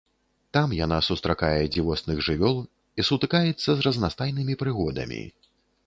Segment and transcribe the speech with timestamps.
[0.55, 5.25] Там яна сустракае дзівосных жывёл і сутыкаецца з разнастайнымі прыгодамі.